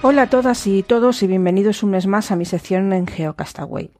[0.00, 3.90] Hola a todas y todos y bienvenidos un mes más a mi sección en Geocastaway.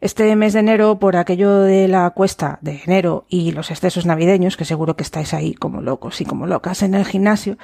[0.00, 4.56] Este mes de enero, por aquello de la cuesta de enero y los excesos navideños,
[4.56, 7.56] que seguro que estáis ahí como locos y como locas en el gimnasio,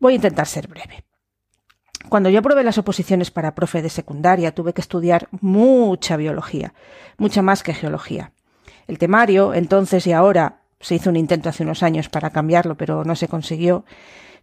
[0.00, 1.04] voy a intentar ser breve.
[2.08, 6.74] Cuando yo probé las oposiciones para profe de secundaria, tuve que estudiar mucha biología,
[7.18, 8.32] mucha más que geología.
[8.88, 13.04] El temario, entonces y ahora, se hizo un intento hace unos años para cambiarlo, pero
[13.04, 13.84] no se consiguió,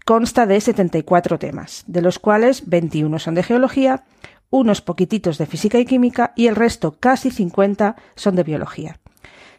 [0.06, 4.04] consta de 74 temas, de los cuales 21 son de geología,
[4.50, 9.00] unos poquititos de física y química y el resto, casi 50, son de biología.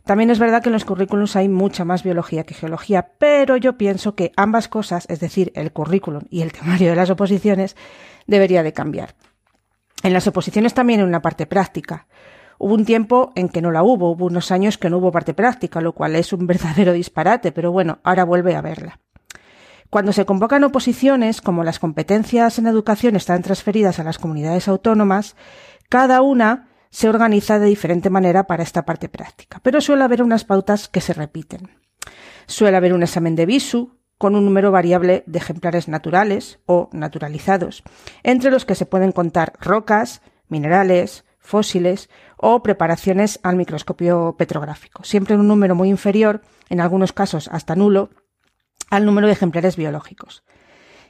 [0.05, 3.79] También es verdad que en los currículums hay mucha más biología que geología, pero yo
[3.79, 7.75] pienso que ambas cosas, es decir, el currículum y el temario de las oposiciones,
[8.27, 9.15] debería de cambiar.
[10.03, 12.07] En las oposiciones también hay una parte práctica.
[12.59, 15.33] Hubo un tiempo en que no la hubo, hubo unos años que no hubo parte
[15.33, 19.01] práctica, lo cual es un verdadero disparate, pero bueno, ahora vuelve a verla.
[19.95, 25.37] Cuando se convocan oposiciones, como las competencias en educación están transferidas a las comunidades autónomas,
[25.89, 30.45] cada una se organiza de diferente manera para esta parte práctica, pero suele haber unas
[30.45, 31.71] pautas que se repiten.
[32.47, 37.85] Suele haber un examen de visu con un número variable de ejemplares naturales o naturalizados,
[38.25, 45.37] entre los que se pueden contar rocas, minerales, fósiles o preparaciones al microscopio petrográfico, siempre
[45.37, 48.11] en un número muy inferior, en algunos casos hasta nulo,
[48.97, 50.45] al número de ejemplares biológicos.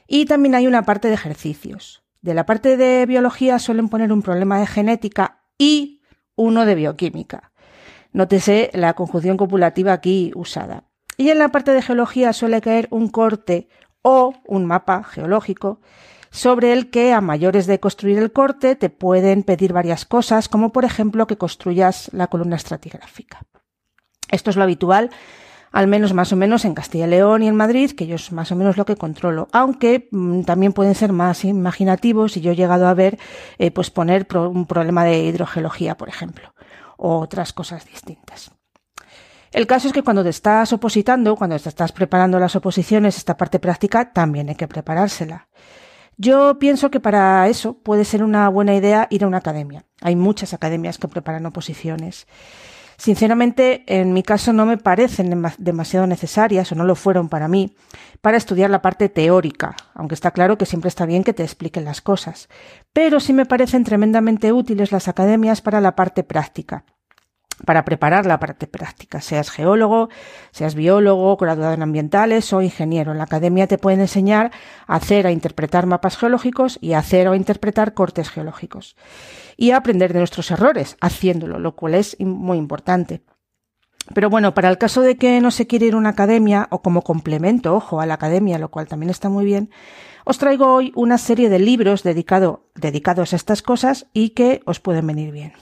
[0.07, 2.03] Y también hay una parte de ejercicios.
[2.21, 6.01] De la parte de biología suelen poner un problema de genética y
[6.35, 7.51] uno de bioquímica.
[8.11, 10.85] Nótese la conjunción copulativa aquí usada.
[11.17, 13.67] Y en la parte de geología suele caer un corte
[14.01, 15.81] o un mapa geológico
[16.29, 20.71] sobre el que a mayores de construir el corte te pueden pedir varias cosas, como
[20.71, 23.41] por ejemplo que construyas la columna estratigráfica.
[24.29, 25.11] Esto es lo habitual
[25.75, 28.31] al menos más o menos en Castilla y León y en Madrid, que yo es
[28.31, 32.53] más o menos lo que controlo, aunque mm, también pueden ser más imaginativos y yo
[32.53, 33.19] he llegado a ver
[33.57, 36.53] eh, pues poner un problema de hidrogeología, por ejemplo,
[36.95, 38.51] o otras cosas distintas.
[39.51, 43.35] El caso es que cuando te estás opositando, cuando te estás preparando las oposiciones, esta
[43.35, 45.49] parte práctica también hay que preparársela.
[46.15, 49.83] Yo pienso que para eso puede ser una buena idea ir a una academia.
[49.99, 52.27] Hay muchas academias que preparan oposiciones.
[52.97, 57.75] Sinceramente, en mi caso no me parecen demasiado necesarias, o no lo fueron para mí,
[58.21, 61.85] para estudiar la parte teórica, aunque está claro que siempre está bien que te expliquen
[61.85, 62.49] las cosas.
[62.93, 66.85] Pero sí me parecen tremendamente útiles las academias para la parte práctica
[67.63, 70.09] para preparar la parte práctica, seas geólogo,
[70.51, 73.13] seas biólogo, graduado en ambientales o ingeniero.
[73.13, 74.51] En la academia te pueden enseñar
[74.87, 78.95] a hacer, a interpretar mapas geológicos y a hacer o interpretar cortes geológicos.
[79.55, 83.21] Y a aprender de nuestros errores haciéndolo, lo cual es muy importante.
[84.13, 86.81] Pero bueno, para el caso de que no se quiere ir a una academia o
[86.81, 89.71] como complemento, ojo, a la academia, lo cual también está muy bien,
[90.25, 94.79] os traigo hoy una serie de libros dedicado, dedicados a estas cosas y que os
[94.79, 95.53] pueden venir bien.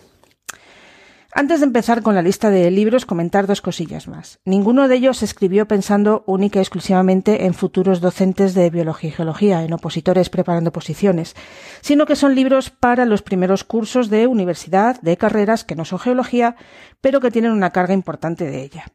[1.36, 4.40] Antes de empezar con la lista de libros, comentar dos cosillas más.
[4.46, 9.14] Ninguno de ellos se escribió pensando única y exclusivamente en futuros docentes de biología y
[9.14, 11.36] geología, en opositores preparando posiciones,
[11.82, 15.98] sino que son libros para los primeros cursos de universidad, de carreras que no son
[15.98, 16.56] geología,
[17.02, 18.86] pero que tienen una carga importante de ella.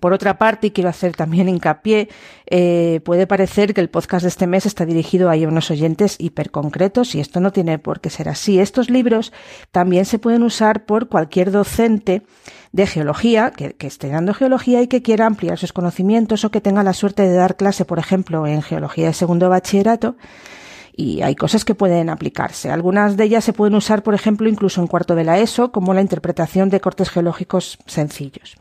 [0.00, 2.08] Por otra parte, y quiero hacer también hincapié,
[2.46, 7.14] eh, puede parecer que el podcast de este mes está dirigido a unos oyentes hiperconcretos
[7.14, 8.58] y esto no tiene por qué ser así.
[8.58, 9.32] Estos libros
[9.70, 12.22] también se pueden usar por cualquier docente
[12.72, 16.60] de geología que, que esté dando geología y que quiera ampliar sus conocimientos o que
[16.60, 20.16] tenga la suerte de dar clase, por ejemplo, en geología de segundo bachillerato
[20.96, 22.70] y hay cosas que pueden aplicarse.
[22.70, 25.94] Algunas de ellas se pueden usar, por ejemplo, incluso en cuarto de la ESO, como
[25.94, 28.56] la interpretación de cortes geológicos sencillos.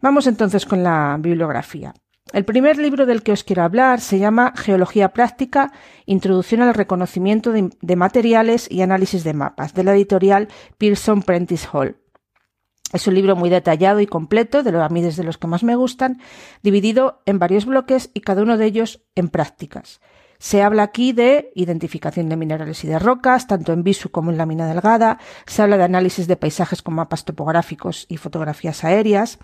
[0.00, 1.94] Vamos entonces con la bibliografía.
[2.32, 5.72] El primer libro del que os quiero hablar se llama Geología Práctica,
[6.06, 11.96] Introducción al Reconocimiento de, Materiales y Análisis de Mapas, de la editorial Pearson Prentice Hall.
[12.92, 15.62] Es un libro muy detallado y completo, de lo, a mí desde los que más
[15.62, 16.20] me gustan,
[16.62, 20.00] dividido en varios bloques y cada uno de ellos en prácticas.
[20.38, 24.36] Se habla aquí de identificación de minerales y de rocas, tanto en visu como en
[24.36, 25.18] lámina delgada.
[25.46, 29.38] Se habla de análisis de paisajes con mapas topográficos y fotografías aéreas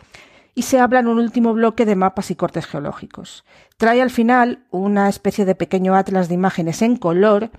[0.54, 3.44] y se habla en un último bloque de mapas y cortes geológicos.
[3.76, 7.50] Trae al final una especie de pequeño atlas de imágenes en color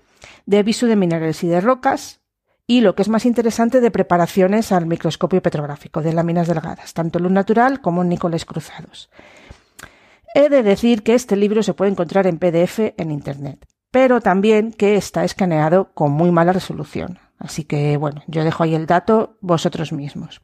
[0.45, 2.21] de visu de minerales y de rocas
[2.65, 7.19] y lo que es más interesante de preparaciones al microscopio petrográfico de láminas delgadas, tanto
[7.19, 9.09] luz natural como en nícoles cruzados.
[10.35, 14.71] He de decir que este libro se puede encontrar en PDF en Internet, pero también
[14.71, 17.19] que está escaneado con muy mala resolución.
[17.37, 20.41] Así que bueno, yo dejo ahí el dato vosotros mismos.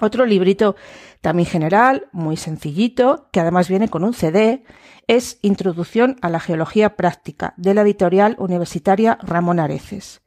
[0.00, 0.76] Otro librito
[1.22, 4.62] también general, muy sencillito, que además viene con un CD,
[5.06, 10.20] es Introducción a la Geología Práctica, de la editorial universitaria Ramón Areces.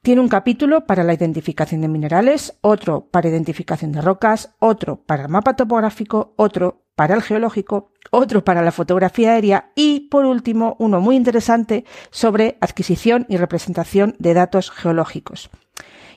[0.00, 5.24] Tiene un capítulo para la identificación de minerales, otro para identificación de rocas, otro para
[5.24, 10.76] el mapa topográfico, otro para el geológico, otro para la fotografía aérea y, por último,
[10.78, 15.50] uno muy interesante sobre adquisición y representación de datos geológicos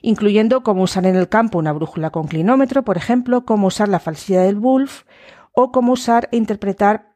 [0.02, 3.98] incluyendo cómo usar en el campo una brújula con clinómetro, por ejemplo, cómo usar la
[3.98, 5.02] falsidad del Wolf
[5.52, 7.14] o cómo usar e interpretar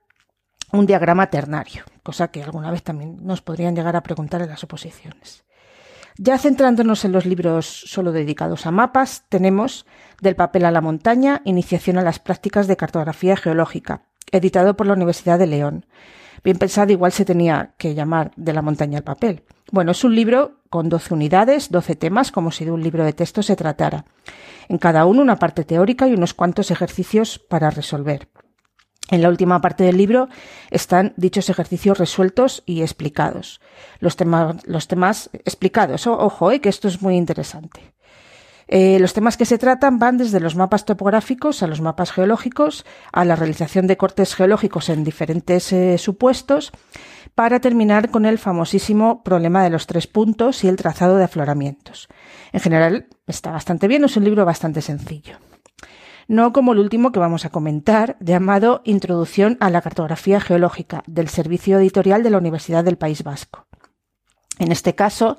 [0.73, 4.65] un diagrama ternario, cosa que alguna vez también nos podrían llegar a preguntar en las
[4.65, 5.45] oposiciones.
[6.23, 9.87] Ya centrándonos en los libros solo dedicados a mapas, tenemos
[10.21, 14.93] Del papel a la montaña, Iniciación a las prácticas de cartografía geológica, editado por la
[14.93, 15.87] Universidad de León.
[16.45, 19.45] Bien pensado, igual se tenía que llamar De la montaña al papel.
[19.73, 23.15] Bueno, es un libro con 12 unidades, 12 temas, como si de un libro de
[23.15, 24.05] texto se tratara.
[24.69, 28.29] En cada uno una parte teórica y unos cuantos ejercicios para resolver.
[29.11, 30.29] En la última parte del libro
[30.71, 33.61] están dichos ejercicios resueltos y explicados.
[33.99, 36.07] Los, temas, los temas explicados.
[36.07, 37.93] ojo, eh, que esto es muy interesante.
[38.73, 42.87] Eh, los temas que se tratan van desde los mapas topográficos a los mapas geológicos,
[43.13, 46.71] a la realización de cortes geológicos en diferentes eh, supuestos,
[47.35, 52.07] para terminar con el famosísimo problema de los tres puntos y el trazado de afloramientos.
[52.53, 55.50] En general está bastante bien, es un libro bastante sencillo.
[56.31, 61.29] No como el último que vamos a comentar, llamado Introducción a la Cartografía Geológica, del
[61.29, 63.67] Servicio Editorial de la Universidad del País Vasco.
[64.61, 65.39] En este caso,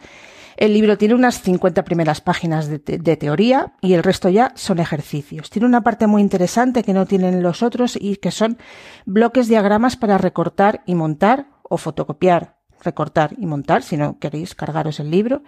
[0.58, 2.80] el libro tiene unas 50 primeras páginas de,
[3.16, 5.50] teoría y el resto ya son ejercicios.
[5.50, 8.58] Tiene una parte muy interesante que no tienen los otros y que son
[9.06, 15.00] bloques diagramas para recortar y montar o fotocopiar, recortar y montar, si no queréis cargaros
[15.00, 15.42] el libro,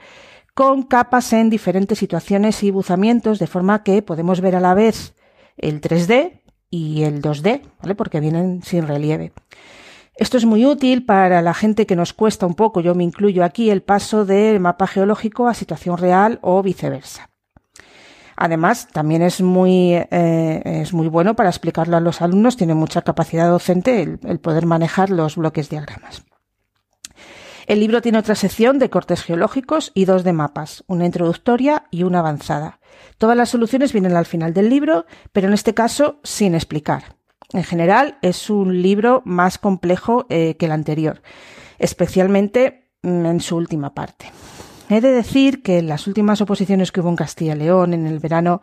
[0.54, 5.16] con capas en diferentes situaciones y buzamientos, de forma que podemos ver a la vez
[5.58, 7.96] el 3D y el 2D, ¿vale?
[7.96, 9.32] Porque vienen sin relieve.
[10.16, 13.44] Esto es muy útil para la gente que nos cuesta un poco, yo me incluyo
[13.44, 17.30] aquí, el paso del mapa geológico a situación real o viceversa.
[18.36, 23.02] Además, también es muy, eh, es muy bueno para explicarlo a los alumnos, tiene mucha
[23.02, 26.24] capacidad docente el, el poder manejar los bloques diagramas.
[27.66, 32.04] El libro tiene otra sección de cortes geológicos y dos de mapas, una introductoria y
[32.04, 32.80] una avanzada.
[33.18, 37.16] Todas las soluciones vienen al final del libro, pero en este caso sin explicar.
[37.54, 41.22] En general, es un libro más complejo eh, que el anterior,
[41.80, 44.32] especialmente mm, en su última parte.
[44.90, 48.06] He de decir que en las últimas oposiciones que hubo en Castilla y León en
[48.06, 48.62] el verano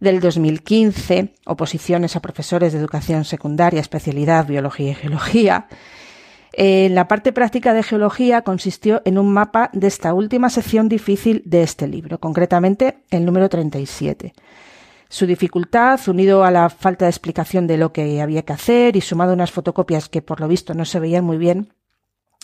[0.00, 5.68] del 2015, oposiciones a profesores de educación secundaria, especialidad biología y geología,
[6.52, 11.42] eh, la parte práctica de geología consistió en un mapa de esta última sección difícil
[11.46, 14.34] de este libro, concretamente el número 37.
[15.08, 19.00] Su dificultad, unido a la falta de explicación de lo que había que hacer y
[19.00, 21.72] sumado a unas fotocopias que por lo visto no se veían muy bien,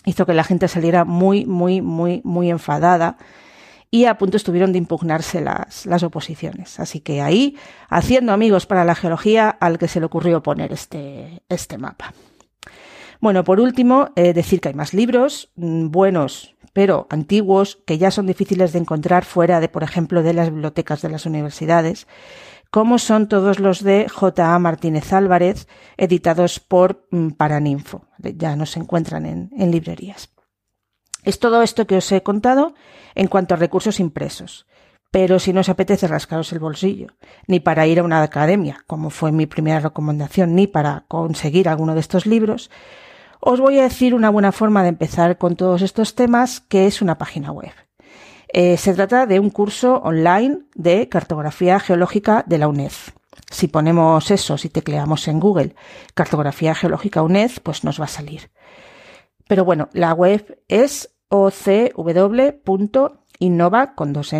[0.05, 3.17] hizo que la gente saliera muy, muy, muy, muy enfadada
[3.91, 6.79] y a punto estuvieron de impugnarse las, las oposiciones.
[6.79, 7.57] Así que ahí,
[7.89, 12.13] haciendo amigos para la geología, al que se le ocurrió poner este, este mapa.
[13.19, 18.11] Bueno, por último, eh, decir que hay más libros mm, buenos, pero antiguos, que ya
[18.11, 22.07] son difíciles de encontrar fuera de, por ejemplo, de las bibliotecas de las universidades
[22.71, 24.59] como son todos los de J.A.
[24.59, 28.05] Martínez Álvarez, editados por mm, Paraninfo.
[28.19, 30.29] Ya no se encuentran en, en librerías.
[31.23, 32.73] Es todo esto que os he contado
[33.15, 34.67] en cuanto a recursos impresos.
[35.11, 37.07] Pero si no os apetece rascaros el bolsillo,
[37.47, 41.95] ni para ir a una academia, como fue mi primera recomendación, ni para conseguir alguno
[41.95, 42.69] de estos libros,
[43.39, 47.01] os voy a decir una buena forma de empezar con todos estos temas, que es
[47.01, 47.71] una página web.
[48.51, 52.91] Eh, se trata de un curso online de cartografía geológica de la UNED.
[53.51, 55.75] Si ponemos eso, si tecleamos en Google
[56.13, 58.49] cartografía geológica UNED, pues nos va a salir.
[59.47, 61.95] Pero bueno, la web es ocw.innova
[63.95, 64.33] con dos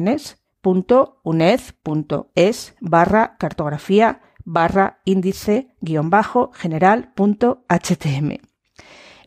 [2.79, 7.13] barra cartografía barra índice guion bajo general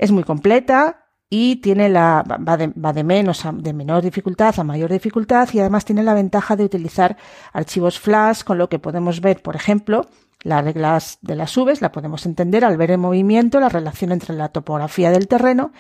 [0.03, 1.03] Es muy completa,
[1.35, 5.49] y tiene la, va de, va de menos a, de menor dificultad a mayor dificultad
[5.53, 7.17] y además tiene la ventaja de utilizar
[7.55, 10.07] archivos flash con lo que podemos ver, por ejemplo,
[10.43, 14.35] Las reglas de las subes la podemos entender al ver en movimiento la relación entre
[14.35, 15.73] la topografía del terreno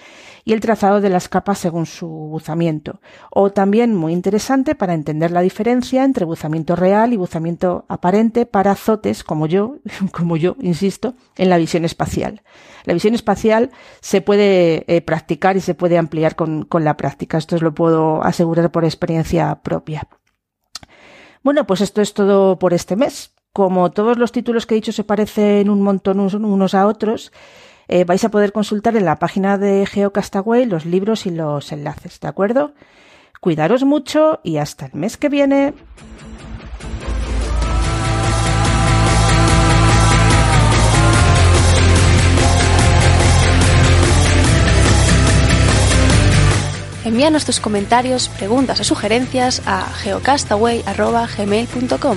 [0.44, 3.00] y el trazado de las capas según su buzamiento.
[3.30, 8.72] O también muy interesante para entender la diferencia entre buzamiento real y buzamiento aparente para
[8.72, 9.78] azotes como yo,
[10.12, 12.42] como yo, insisto, en la visión espacial.
[12.84, 17.36] La visión espacial se puede eh, practicar y se puede ampliar con, con la práctica.
[17.36, 20.06] Esto os lo puedo asegurar por experiencia propia.
[21.42, 23.32] Bueno, pues esto es todo por este mes.
[23.52, 27.32] Como todos los títulos que he dicho se parecen un montón unos a otros,
[27.86, 32.18] eh, vais a poder consultar en la página de GeoCastaway los libros y los enlaces,
[32.18, 32.72] ¿de acuerdo?
[33.40, 35.74] Cuidaros mucho y hasta el mes que viene.
[47.04, 52.16] Envíanos tus comentarios, preguntas o sugerencias a geocastaway.gmail.com